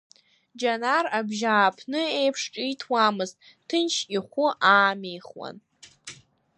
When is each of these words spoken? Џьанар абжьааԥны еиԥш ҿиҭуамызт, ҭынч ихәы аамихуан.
Џьанар 0.59 1.05
абжьааԥны 1.17 2.01
еиԥш 2.19 2.41
ҿиҭуамызт, 2.53 3.35
ҭынч 3.67 3.93
ихәы 4.15 4.47
аамихуан. 4.73 5.55